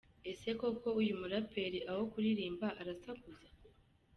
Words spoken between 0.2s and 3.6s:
Ese koko uyu muraperi aho kuririmba arasakuza?.